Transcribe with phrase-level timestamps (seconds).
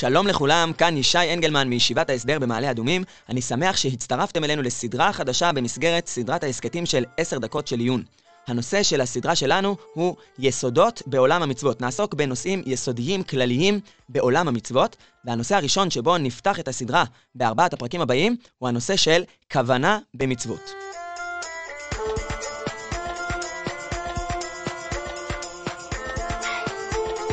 [0.00, 3.04] שלום לכולם, כאן ישי אנגלמן מישיבת ההסדר במעלה אדומים.
[3.28, 8.02] אני שמח שהצטרפתם אלינו לסדרה חדשה במסגרת סדרת ההסכתים של 10 דקות של עיון.
[8.46, 11.80] הנושא של הסדרה שלנו הוא יסודות בעולם המצוות.
[11.80, 17.04] נעסוק בנושאים יסודיים כלליים בעולם המצוות, והנושא הראשון שבו נפתח את הסדרה
[17.34, 19.22] בארבעת הפרקים הבאים הוא הנושא של
[19.52, 20.70] כוונה במצוות.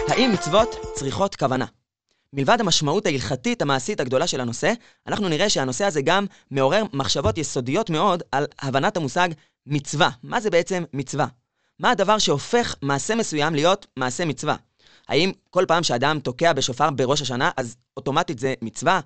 [0.07, 1.76] האם מצוות צריכות כוונה?
[2.33, 4.73] מלבד המשמעות ההלכתית המעשית הגדולה של הנושא,
[5.07, 9.29] אנחנו נראה שהנושא הזה גם מעורר מחשבות יסודיות מאוד על הבנת המושג
[9.65, 10.09] מצווה.
[10.23, 11.27] מה זה בעצם מצווה?
[11.79, 14.55] מה הדבר שהופך מעשה מסוים להיות מעשה מצווה?
[15.07, 18.99] האם כל פעם שאדם תוקע בשופר בראש השנה, אז אוטומטית זה מצווה?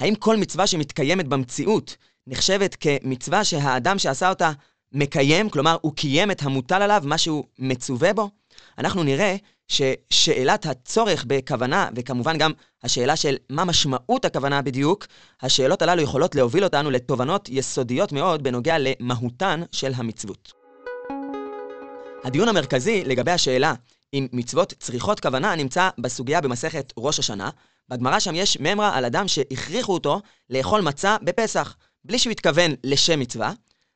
[0.00, 4.52] האם כל מצווה שמתקיימת במציאות נחשבת כמצווה שהאדם שעשה אותה
[4.92, 8.30] מקיים, כלומר הוא קיים את המוטל עליו, מה שהוא מצווה בו?
[8.78, 9.36] אנחנו נראה
[9.68, 15.06] ששאלת הצורך בכוונה, וכמובן גם השאלה של מה משמעות הכוונה בדיוק,
[15.42, 20.52] השאלות הללו יכולות להוביל אותנו לתובנות יסודיות מאוד בנוגע למהותן של המצוות.
[22.24, 23.74] הדיון המרכזי לגבי השאלה
[24.14, 27.50] אם מצוות צריכות כוונה נמצא בסוגיה במסכת ראש השנה.
[27.88, 30.20] בגמרא שם יש ממרה על אדם שהכריחו אותו
[30.50, 33.52] לאכול מצה בפסח, בלי שהוא התכוון לשם מצווה,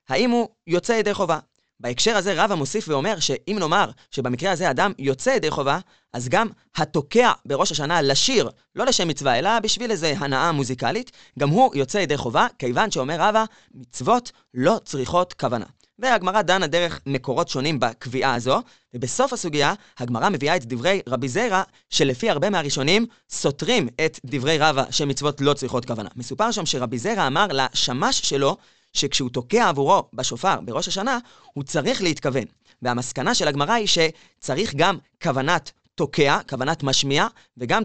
[0.08, 1.38] האם הוא יוצא ידי חובה?
[1.80, 5.78] בהקשר הזה רבא מוסיף ואומר שאם נאמר שבמקרה הזה אדם יוצא ידי חובה,
[6.12, 11.48] אז גם התוקע בראש השנה לשיר, לא לשם מצווה, אלא בשביל איזה הנאה מוזיקלית, גם
[11.48, 15.66] הוא יוצא ידי חובה, כיוון שאומר רבא, מצוות לא צריכות כוונה.
[15.98, 18.62] והגמרא דנה דרך מקורות שונים בקביעה הזו,
[18.94, 24.84] ובסוף הסוגיה, הגמרא מביאה את דברי רבי זיירא, שלפי הרבה מהראשונים, סותרים את דברי רבא
[24.90, 26.08] שמצוות לא צריכות כוונה.
[26.16, 28.56] מסופר שם שרבי זיירא אמר לשמש שלו,
[28.98, 31.18] שכשהוא תוקע עבורו בשופר בראש השנה,
[31.52, 32.44] הוא צריך להתכוון.
[32.82, 37.26] והמסקנה של הגמרא היא שצריך גם כוונת תוקע, כוונת משמיע,
[37.56, 37.82] וגם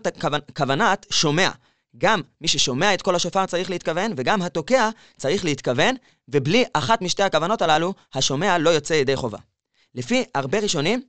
[0.58, 1.50] כוונת שומע.
[1.98, 5.96] גם מי ששומע את כל השופר צריך להתכוון, וגם התוקע צריך להתכוון,
[6.28, 9.38] ובלי אחת משתי הכוונות הללו, השומע לא יוצא ידי חובה.
[9.96, 11.02] לפי הרבה ראשונים,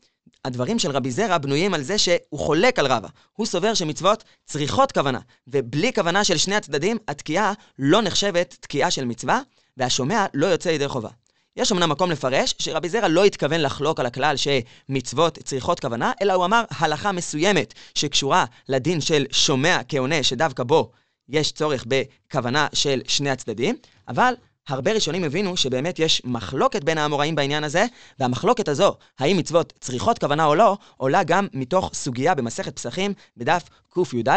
[0.44, 3.09] הדברים של רבי זרע בנויים על זה שהוא חולק על רבא.
[3.32, 9.04] הוא סובר שמצוות צריכות כוונה, ובלי כוונה של שני הצדדים, התקיעה לא נחשבת תקיעה של
[9.04, 9.41] מצווה,
[9.76, 11.08] והשומע לא יוצא ידי חובה.
[11.56, 16.32] יש אמנם מקום לפרש שרבי זרע לא התכוון לחלוק על הכלל שמצוות צריכות כוונה, אלא
[16.32, 20.90] הוא אמר הלכה מסוימת שקשורה לדין של שומע כעונה שדווקא בו
[21.28, 23.76] יש צורך בכוונה של שני הצדדים,
[24.08, 24.34] אבל
[24.68, 27.86] הרבה ראשונים הבינו שבאמת יש מחלוקת בין האמוראים בעניין הזה,
[28.18, 33.62] והמחלוקת הזו, האם מצוות צריכות כוונה או לא, עולה גם מתוך סוגיה במסכת פסחים בדף
[33.94, 34.28] קי"ד,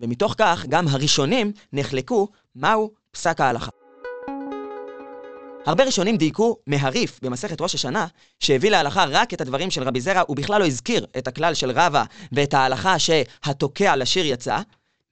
[0.00, 3.81] ומתוך כך גם הראשונים נחלקו מהו פסק ההלכה.
[5.66, 8.06] הרבה ראשונים דייקו מהריף במסכת ראש השנה,
[8.40, 11.70] שהביא להלכה רק את הדברים של רבי זרע, הוא בכלל לא הזכיר את הכלל של
[11.70, 14.60] רבא ואת ההלכה שהתוקע לשיר יצא.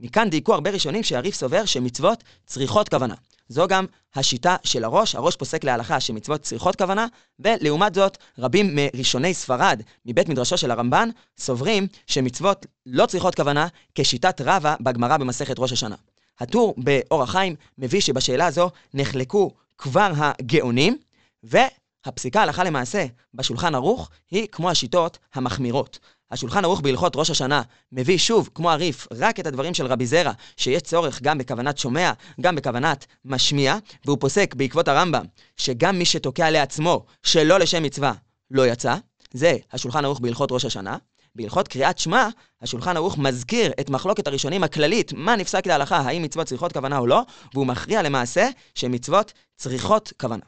[0.00, 3.14] מכאן דייקו הרבה ראשונים שהריף סובר שמצוות צריכות כוונה.
[3.48, 7.06] זו גם השיטה של הראש, הראש פוסק להלכה שמצוות צריכות כוונה,
[7.38, 14.40] ולעומת זאת, רבים מראשוני ספרד, מבית מדרשו של הרמב"ן, סוברים שמצוות לא צריכות כוונה כשיטת
[14.40, 15.96] רבא בגמרא במסכת ראש השנה.
[16.40, 20.98] הטור באור החיים מביא שבשאלה הזו נחלקו כבר הגאונים,
[21.42, 25.98] והפסיקה הלכה למעשה בשולחן ערוך היא כמו השיטות המחמירות.
[26.30, 30.32] השולחן ערוך בהלכות ראש השנה מביא שוב, כמו הריף, רק את הדברים של רבי זרע,
[30.56, 35.24] שיש צורך גם בכוונת שומע, גם בכוונת משמיע, והוא פוסק בעקבות הרמב"ם,
[35.56, 38.12] שגם מי שתוקע לעצמו שלא לשם מצווה,
[38.50, 38.96] לא יצא.
[39.32, 40.96] זה השולחן ערוך בהלכות ראש השנה.
[41.34, 42.28] בהלכות קריאת שמע,
[42.62, 47.06] השולחן ערוך מזכיר את מחלוקת הראשונים הכללית, מה נפסק להלכה, האם מצוות צריכות כוונה או
[47.06, 47.22] לא,
[47.54, 50.44] והוא מכריע למעשה שמצוות צריכות כוונה.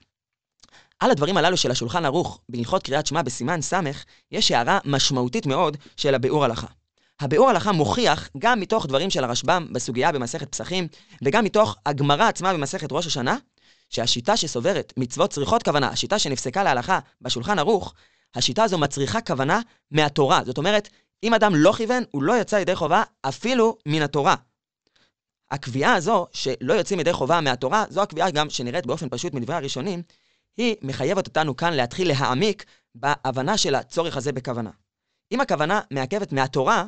[1.01, 3.73] על הדברים הללו של השולחן ערוך בהלכות קריאת שמע בסימן ס',
[4.31, 6.67] יש הערה משמעותית מאוד של הביאור הלכה.
[7.21, 10.89] הביאור הלכה מוכיח גם מתוך דברים של הרשב"ם בסוגיה במסכת פסחים,
[11.23, 13.37] וגם מתוך הגמרא עצמה במסכת ראש השנה,
[13.91, 17.95] שהשיטה שסוברת מצוות צריכות כוונה, השיטה שנפסקה להלכה בשולחן ערוך,
[18.35, 20.43] השיטה הזו מצריכה כוונה מהתורה.
[20.45, 20.89] זאת אומרת,
[21.23, 24.35] אם אדם לא כיוון, הוא לא יצא ידי חובה אפילו מן התורה.
[25.51, 30.03] הקביעה הזו, שלא יוצאים ידי חובה מהתורה, זו הקביעה גם שנראית באופן פשוט מדברי הראשונים,
[30.57, 32.65] היא מחייבת אותנו כאן להתחיל להעמיק
[32.95, 34.71] בהבנה של הצורך הזה בכוונה.
[35.33, 36.85] אם הכוונה מעכבת מהתורה,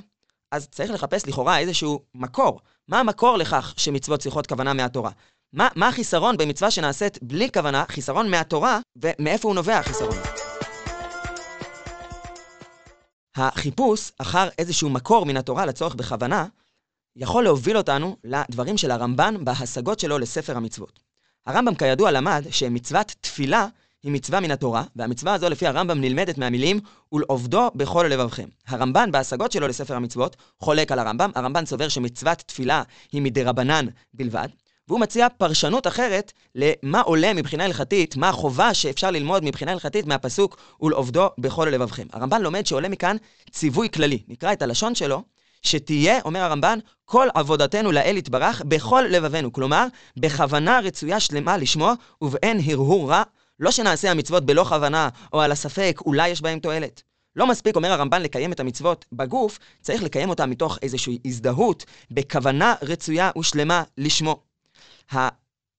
[0.53, 2.61] אז צריך לחפש לכאורה איזשהו מקור.
[2.89, 5.11] מה המקור לכך שמצוות צריכות כוונה מהתורה?
[5.53, 10.44] מה, מה החיסרון במצווה שנעשית בלי כוונה, חיסרון מהתורה, ומאיפה הוא נובע החיסרון?
[13.37, 16.47] החיפוש אחר איזשהו מקור מן התורה לצורך בכוונה,
[17.17, 21.01] יכול להוביל אותנו לדברים של הרמב"ן בהשגות שלו לספר המצוות.
[21.47, 23.67] הרמב"ם כידוע למד שמצוות תפילה
[24.03, 26.81] היא מצווה מן התורה, והמצווה הזו לפי הרמב"ם נלמדת מהמילים
[27.13, 28.49] ולעובדו בכל לבבכם.
[28.67, 32.83] הרמב"ן בהשגות שלו לספר המצוות חולק על הרמב"ם, הרמב"ן סובר שמצוות תפילה
[33.13, 34.49] היא מדרבנן בלבד,
[34.89, 40.57] והוא מציע פרשנות אחרת למה עולה מבחינה הלכתית, מה החובה שאפשר ללמוד מבחינה הלכתית מהפסוק
[40.81, 42.07] ולעובדו בכל לבבכם.
[42.13, 43.17] הרמב"ן לומד שעולה מכאן
[43.51, 44.19] ציווי כללי.
[44.29, 45.23] נקרא את הלשון שלו,
[45.63, 49.53] שתהיה, אומר הרמב"ן, כל עבודתנו לאל יתברך בכל לבבנו.
[49.53, 49.87] כלומר,
[50.17, 51.93] בכוונה רצויה שלמה לשמו,
[52.23, 53.23] ובאין הרהור רע,
[53.61, 57.03] לא שנעשה המצוות בלא כוונה, או על הספק, אולי יש בהם תועלת.
[57.37, 62.75] לא מספיק, אומר הרמב"ן, לקיים את המצוות בגוף, צריך לקיים אותה מתוך איזושהי הזדהות, בכוונה
[62.83, 64.44] רצויה ושלמה לשמו.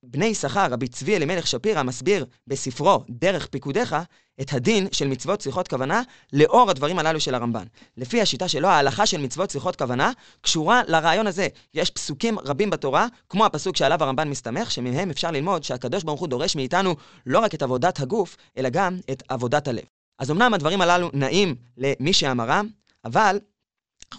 [0.03, 3.95] בני יששכר, רבי צבי אלימלך שפירא, מסביר בספרו "דרך פיקודיך"
[4.41, 6.01] את הדין של מצוות צריכות כוונה
[6.33, 7.63] לאור הדברים הללו של הרמב"ן.
[7.97, 10.11] לפי השיטה שלו, ההלכה של מצוות צריכות כוונה
[10.41, 11.47] קשורה לרעיון הזה.
[11.73, 16.27] יש פסוקים רבים בתורה, כמו הפסוק שעליו הרמב"ן מסתמך, שמהם אפשר ללמוד שהקדוש ברוך הוא
[16.27, 16.95] דורש מאיתנו
[17.25, 19.83] לא רק את עבודת הגוף, אלא גם את עבודת הלב.
[20.19, 22.67] אז אמנם הדברים הללו נעים למי שאמרם,
[23.05, 23.39] אבל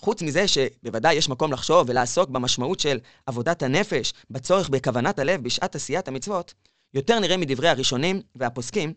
[0.06, 5.75] חוץ מזה שבוודאי יש מקום לחשוב ולעסוק במשמעות של עבודת הנפש, בצורך בכוונת הלב בשעת
[5.75, 6.55] עשיית המצוות,
[6.94, 8.93] יותר נראה מדברי הראשונים והפוסקים,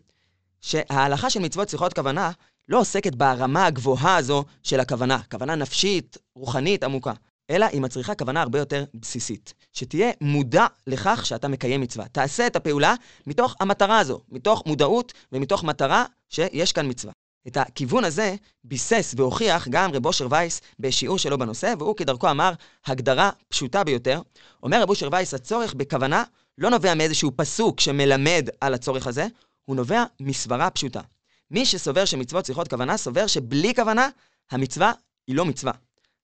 [0.60, 2.30] שההלכה של מצוות צריכות כוונה
[2.68, 7.12] לא עוסקת ברמה הגבוהה הזו של הכוונה, כוונה נפשית, רוחנית, עמוקה,
[7.50, 9.54] אלא היא מצריכה כוונה הרבה יותר בסיסית.
[9.72, 12.08] שתהיה מודע לכך שאתה מקיים מצווה.
[12.08, 12.94] תעשה את הפעולה
[13.26, 17.12] מתוך המטרה הזו, מתוך מודעות ומתוך מטרה שיש כאן מצווה.
[17.46, 18.34] את הכיוון הזה
[18.64, 22.52] ביסס והוכיח גם רב אושר וייס בשיעור שלו בנושא, והוא כדרכו אמר
[22.86, 24.20] הגדרה פשוטה ביותר.
[24.62, 26.24] אומר רב אושר וייס, הצורך בכוונה
[26.58, 29.26] לא נובע מאיזשהו פסוק שמלמד על הצורך הזה,
[29.64, 31.00] הוא נובע מסברה פשוטה.
[31.50, 34.08] מי שסובר שמצוות צריכות כוונה, סובר שבלי כוונה,
[34.50, 34.92] המצווה
[35.26, 35.72] היא לא מצווה.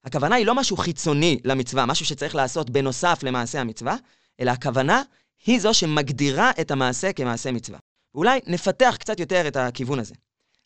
[0.03, 3.95] הכוונה היא לא משהו חיצוני למצווה, משהו שצריך לעשות בנוסף למעשה המצווה,
[4.39, 5.01] אלא הכוונה
[5.45, 7.79] היא זו שמגדירה את המעשה כמעשה מצווה.
[8.15, 10.15] ואולי נפתח קצת יותר את הכיוון הזה.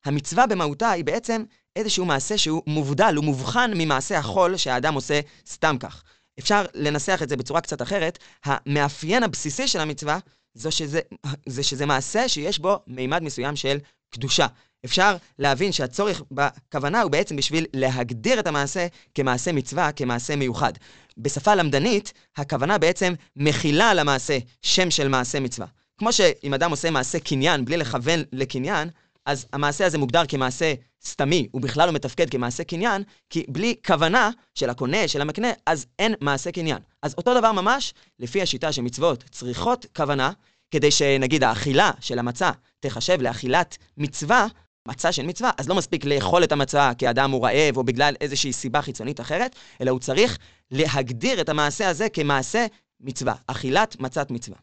[0.06, 1.44] המצווה במהותה היא בעצם
[1.76, 6.04] איזשהו מעשה שהוא מובדל, הוא מובחן ממעשה החול שהאדם עושה סתם כך.
[6.40, 10.20] אפשר לנסח את זה בצורה קצת אחרת, המאפיין הבסיסי של המצווה
[10.54, 11.00] זה שזה,
[11.46, 13.78] זה שזה מעשה שיש בו מימד מסוים של
[14.14, 14.48] קדושה.
[14.86, 20.74] אפשר להבין שהצורך בכוונה הוא בעצם בשביל להגדיר את המעשה כמעשה מצווה, כמעשה מיוחד.
[21.18, 25.68] בשפה למדנית, הכוונה בעצם מכילה על המעשה שם של מעשה מצווה.
[25.98, 28.90] כמו שאם אדם עושה מעשה קניין בלי לכוון לקניין,
[29.26, 30.74] אז המעשה הזה מוגדר כמעשה
[31.06, 35.86] סתמי, הוא בכלל לא מתפקד כמעשה קניין, כי בלי כוונה של הקונה, של המקנה, אז
[36.00, 36.78] אין מעשה קניין.
[37.02, 40.32] אז אותו דבר ממש, לפי השיטה שמצוות צריכות כוונה,
[40.72, 44.48] כדי שנגיד האכילה של המצה תחשב לאכילת מצווה,
[44.88, 48.16] מצה של מצווה, אז לא מספיק לאכול את המצה כי האדם הוא רעב או בגלל
[48.22, 50.38] איזושהי סיבה חיצונית אחרת, אלא הוא צריך
[50.72, 52.66] להגדיר את המעשה הזה כמעשה
[53.00, 54.58] מצווה, אכילת מצת מצווה.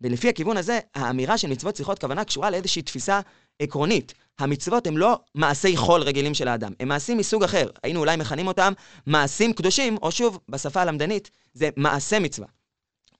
[0.00, 3.20] ולפי הכיוון הזה, האמירה של מצוות צריכות כוונה קשורה לאיזושהי תפיסה
[3.62, 4.14] עקרונית.
[4.38, 7.68] המצוות הם לא מעשי חול רגילים של האדם, הם מעשים מסוג אחר.
[7.82, 8.72] היינו אולי מכנים אותם
[9.06, 12.46] מעשים קדושים, או שוב, בשפה הלמדנית, זה מעשה מצווה.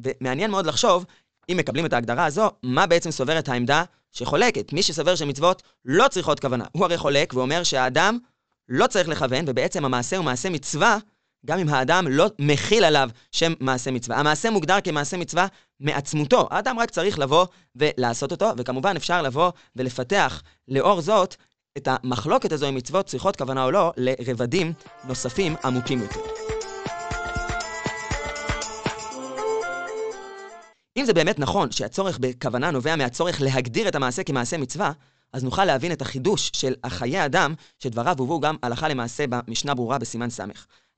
[0.00, 1.04] ומעניין מאוד לחשוב,
[1.48, 4.72] אם מקבלים את ההגדרה הזו, מה בעצם סוברת העמדה שחולקת.
[4.72, 6.64] מי שסובר שמצוות לא צריכות כוונה.
[6.72, 8.18] הוא הרי חולק ואומר שהאדם
[8.68, 10.98] לא צריך לכוון, ובעצם המעשה הוא מעשה מצווה,
[11.46, 14.18] גם אם האדם לא מכיל עליו שם מעשה מצווה.
[14.18, 15.46] המעשה מוגדר כמעשה מצווה
[15.80, 16.48] מעצמותו.
[16.50, 17.46] האדם רק צריך לבוא
[17.76, 21.36] ולעשות אותו, וכמובן אפשר לבוא ולפתח לאור זאת
[21.76, 24.72] את המחלוקת הזו עם מצוות צריכות כוונה או לא לרבדים
[25.04, 26.20] נוספים עמוקים יותר.
[30.96, 34.92] אם זה באמת נכון שהצורך בכוונה נובע מהצורך להגדיר את המעשה כמעשה מצווה,
[35.32, 39.98] אז נוכל להבין את החידוש של החיי אדם, שדבריו הובאו גם הלכה למעשה במשנה ברורה
[39.98, 40.40] בסימן ס'.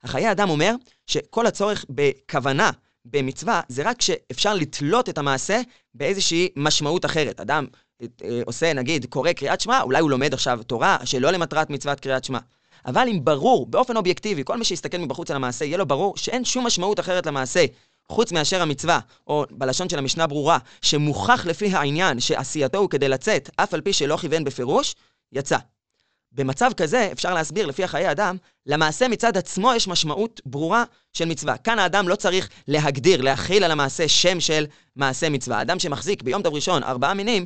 [0.03, 0.75] החיי אדם אומר
[1.07, 2.71] שכל הצורך בכוונה
[3.05, 5.61] במצווה זה רק שאפשר לתלות את המעשה
[5.93, 7.39] באיזושהי משמעות אחרת.
[7.39, 7.65] אדם
[8.01, 8.07] אה,
[8.45, 12.39] עושה, נגיד, קורא קריאת שמע, אולי הוא לומד עכשיו תורה שלא למטרת מצוות קריאת שמע.
[12.85, 16.45] אבל אם ברור, באופן אובייקטיבי, כל מי שיסתכל מבחוץ על המעשה, יהיה לו ברור שאין
[16.45, 17.65] שום משמעות אחרת למעשה,
[18.11, 23.49] חוץ מאשר המצווה, או בלשון של המשנה ברורה, שמוכח לפי העניין שעשייתו הוא כדי לצאת,
[23.55, 24.95] אף על פי שלא כיוון בפירוש,
[25.31, 25.57] יצא.
[26.31, 31.57] במצב כזה אפשר להסביר לפי החיי אדם, למעשה מצד עצמו יש משמעות ברורה של מצווה.
[31.57, 34.65] כאן האדם לא צריך להגדיר, להכיל על המעשה שם של
[34.95, 35.57] מעשה מצווה.
[35.57, 37.45] האדם שמחזיק ביום טוב ראשון ארבעה מינים,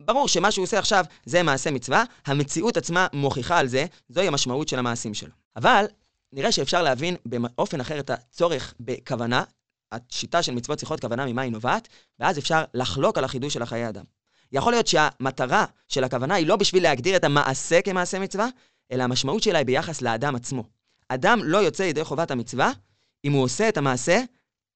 [0.00, 4.68] ברור שמה שהוא עושה עכשיו זה מעשה מצווה, המציאות עצמה מוכיחה על זה, זוהי המשמעות
[4.68, 5.32] של המעשים שלו.
[5.56, 5.84] אבל
[6.32, 9.44] נראה שאפשר להבין באופן אחר את הצורך בכוונה,
[9.92, 13.88] השיטה של מצוות צריכות כוונה ממה היא נובעת, ואז אפשר לחלוק על החידוש של החיי
[13.88, 14.04] אדם.
[14.52, 18.48] יכול להיות שהמטרה של הכוונה היא לא בשביל להגדיר את המעשה כמעשה מצווה,
[18.92, 20.64] אלא המשמעות שלה היא ביחס לאדם עצמו.
[21.08, 22.72] אדם לא יוצא ידי חובת המצווה
[23.24, 24.22] אם הוא עושה את המעשה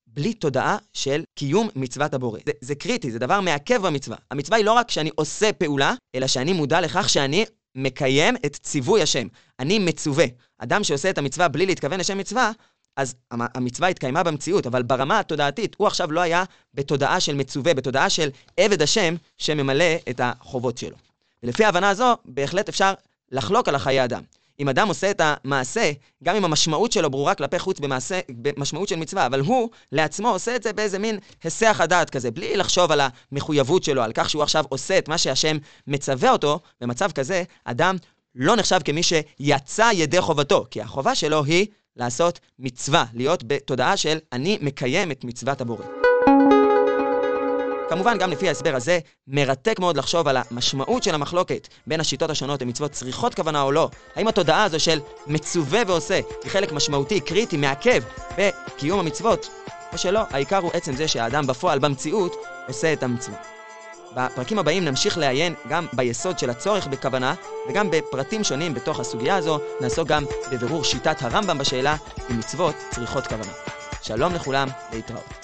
[0.06, 2.40] בלי תודעה של קיום מצוות הבורא.
[2.46, 4.16] זה, זה קריטי, זה דבר מעכב במצווה.
[4.30, 9.02] המצווה היא לא רק שאני עושה פעולה, אלא שאני מודע לכך שאני מקיים את ציווי
[9.02, 9.26] השם.
[9.60, 10.24] אני מצווה.
[10.58, 12.52] אדם שעושה את המצווה בלי להתכוון לשם מצווה,
[12.96, 18.10] אז המצווה התקיימה במציאות, אבל ברמה התודעתית, הוא עכשיו לא היה בתודעה של מצווה, בתודעה
[18.10, 20.96] של עבד השם שממלא את החובות שלו.
[21.42, 22.92] ולפי ההבנה הזו, בהחלט אפשר
[23.32, 24.22] לחלוק על החיי אדם.
[24.60, 25.92] אם אדם עושה את המעשה,
[26.24, 30.56] גם אם המשמעות שלו ברורה כלפי חוץ במעשה, במשמעות של מצווה, אבל הוא לעצמו עושה
[30.56, 33.00] את זה באיזה מין היסח הדעת כזה, בלי לחשוב על
[33.32, 37.96] המחויבות שלו, על כך שהוא עכשיו עושה את מה שהשם מצווה אותו, במצב כזה, אדם
[38.34, 44.18] לא נחשב כמי שיצא ידי חובתו, כי החובה שלו היא לעשות מצווה, להיות בתודעה של
[44.32, 45.84] אני מקיים את מצוות הבורא.
[47.88, 48.98] כמובן, גם לפי ההסבר הזה,
[49.28, 53.90] מרתק מאוד לחשוב על המשמעות של המחלוקת בין השיטות השונות למצוות צריכות כוונה או לא.
[54.14, 58.02] האם התודעה הזו של מצווה ועושה היא חלק משמעותי, קריטי, מעכב
[58.38, 59.48] בקיום המצוות,
[59.92, 62.36] או שלא, העיקר הוא עצם זה שהאדם בפועל, במציאות,
[62.68, 63.53] עושה את המצווה.
[64.14, 67.34] בפרקים הבאים נמשיך לעיין גם ביסוד של הצורך בכוונה,
[67.68, 71.96] וגם בפרטים שונים בתוך הסוגיה הזו, נעסוק גם בבירור שיטת הרמב"ם בשאלה
[72.30, 73.52] אם מצוות צריכות כוונה.
[74.02, 75.43] שלום לכולם, להתראות.